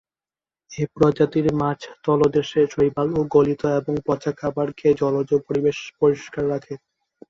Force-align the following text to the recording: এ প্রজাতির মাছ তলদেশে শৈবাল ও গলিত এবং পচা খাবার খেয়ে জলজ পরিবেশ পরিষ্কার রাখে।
এ 0.71 0.93
প্রজাতির 0.93 1.47
মাছ 1.55 1.79
তলদেশে 2.05 2.61
শৈবাল 2.73 3.07
ও 3.13 3.31
গলিত 3.35 3.61
এবং 3.79 3.93
পচা 4.07 4.31
খাবার 4.39 4.67
খেয়ে 4.77 4.99
জলজ 5.01 5.29
পরিবেশ 5.47 5.77
পরিষ্কার 5.99 6.43
রাখে। 6.51 6.73